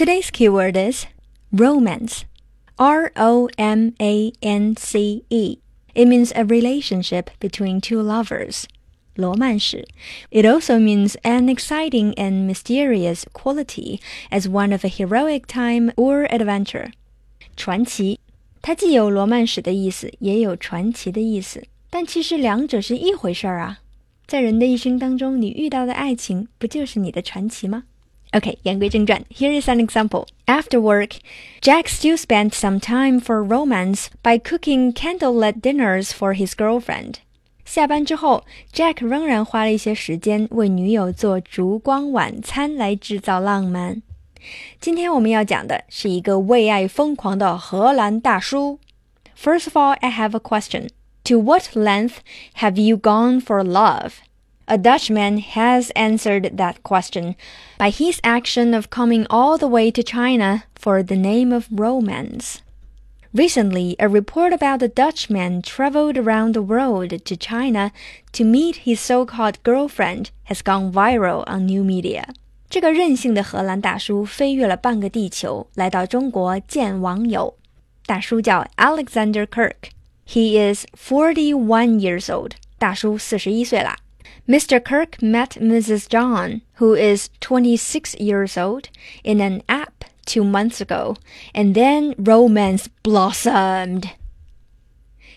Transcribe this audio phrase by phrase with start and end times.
[0.00, 1.04] Today's keyword is
[1.52, 2.24] romance.
[2.78, 5.58] R O M A N C E.
[5.94, 8.64] It means a relationship between two lovers.
[9.14, 9.86] 罗曼史.
[10.30, 14.00] It also means an exciting and mysterious quality
[14.30, 16.92] as one of a heroic time or adventure.
[17.54, 18.20] 传奇，
[18.62, 23.80] 它既有罗曼史的意思，也有传奇的意思，但其实两者是一回事儿啊。
[24.26, 27.82] 在人的一生当中，你遇到的爱情不就是你的传奇吗
[28.31, 29.23] ？Okay, 言归正传.
[29.29, 30.27] Here is an example.
[30.45, 31.17] After work,
[31.61, 37.15] Jack still spent some time for romance by cooking candlelit dinners for his girlfriend.
[37.63, 38.43] 下班之后，
[38.73, 44.01] Jack 仍然花了一些时间为女友做烛光晚餐来制造浪漫。
[44.79, 48.79] 今天我们要讲的是一个为爱疯狂的荷兰大叔。
[49.35, 50.89] First of all, I have a question.
[51.23, 52.17] To what length
[52.57, 54.11] have you gone for love?
[54.70, 57.34] a Dutchman has answered that question
[57.76, 62.62] by his action of coming all the way to China for the name of romance.
[63.34, 67.90] Recently, a report about a Dutchman traveled around the world to China
[68.32, 72.26] to meet his so-called girlfriend has gone viral on new media.
[72.68, 77.56] 这个任性的荷兰大叔飞越了半个地球，来到中国见网友。
[78.06, 79.90] 大叔叫 Alexander Cirk.
[80.24, 82.52] He is forty-one years old.
[82.78, 83.96] 大叔四十一岁啦。
[84.48, 84.80] Mr.
[84.80, 86.08] Cirk met Mrs.
[86.08, 88.88] Zhang, who is 26 years old,
[89.22, 91.16] in an app two months ago,
[91.54, 94.10] and then romance blossomed.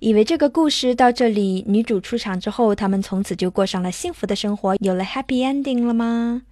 [0.00, 6.42] 以为这个故事到这里，女主出场之后，他们从此就过上了幸福的生活，有了 happy ending 了吗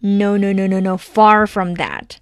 [0.00, 0.96] ？No, no, no, no, no.
[0.96, 2.16] Far from that.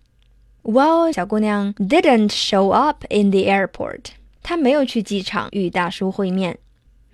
[0.63, 4.13] Well, 小姑娘 didn't show up in the airport.
[4.43, 6.59] 她没有去机场与大叔会面。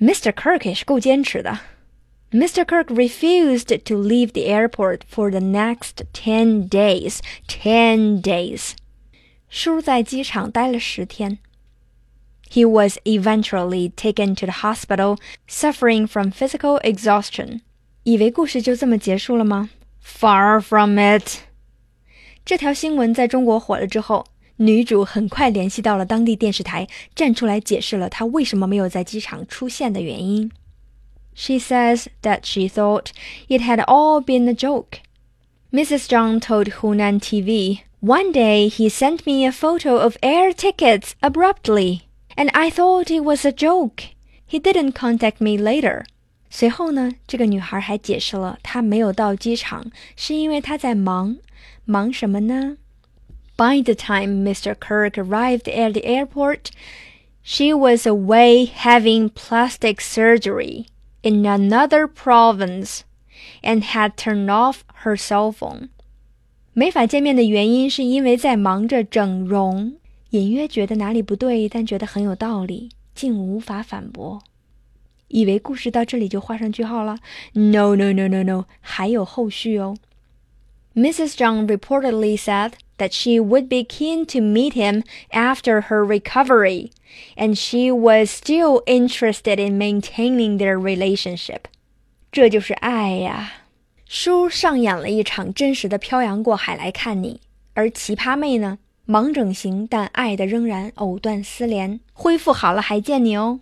[0.01, 0.31] Mr.
[0.31, 1.59] Cirk 也是够坚持的。
[2.33, 2.69] Mr.
[2.69, 7.21] Cirk refused to leave the airport for the next ten days.
[7.47, 8.73] Ten days.
[9.49, 11.39] 叔在机场待了十天。
[12.51, 17.61] He was eventually taken to the hospital, suffering from physical exhaustion.
[18.03, 19.71] 以为故事就这么结束了吗
[20.05, 21.23] ？Far from it.
[21.23, 21.39] it。
[22.45, 24.27] 这条新闻在中国火了之后，
[24.57, 30.51] 女主很快联系到了当地电视台，站出来解释了她为什么没有在机场出现的原因。
[31.37, 33.13] she says that she thought
[33.47, 35.01] it had all been a joke.
[35.71, 36.09] Mrs.
[36.09, 42.09] Zhang told Hunan TV, One day he sent me a photo of air tickets abruptly,
[42.37, 44.05] and I thought it was a joke.
[44.47, 46.07] He didn't contact me later.
[46.49, 51.37] 随后呢，这个女孩还解释了她没有到机场是因为她在忙，
[51.85, 52.79] 忙什么呢
[53.57, 54.75] ？By the time Mr.
[54.75, 56.71] Cirk arrived at the airport,
[57.43, 60.87] she was away having plastic surgery
[61.26, 63.02] in another province
[63.62, 65.90] and had turned off her cell phone.
[66.74, 69.96] 没法见面的原因是因为在忙着整容，
[70.30, 74.42] 隐约觉得哪里不对，但觉得很有道理，竟无法反驳。
[75.28, 77.20] 以为故事到这里就画上句号了？
[77.54, 79.96] No, no, no, no, no，还有后续哦。
[80.94, 81.36] Mrs.
[81.36, 86.91] Zhang reportedly said that she would be keen to meet him after her recovery,
[87.37, 91.63] and she was still interested in maintaining their relationship.
[92.33, 93.53] 这就是爱呀！
[94.09, 97.41] 叔上演了一场真实的漂洋过海来看你，
[97.75, 101.99] 而奇葩妹呢，忙整形，但爱的仍然藕断丝连。
[102.13, 103.61] 恢复好了还见你哦。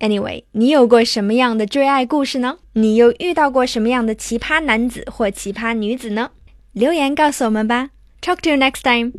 [0.00, 2.58] Anyway，你有过什么样的追爱故事呢？
[2.74, 6.32] 你又遇到过什么样的奇葩男子或奇葩女子呢？
[6.72, 7.90] 留言告诉我们吧。
[8.26, 9.12] Talk to you next time.